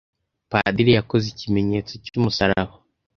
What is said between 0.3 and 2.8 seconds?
Padiri yakoze ikimenyetso cyumusaraba.